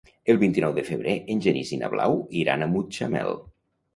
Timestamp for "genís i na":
1.47-1.91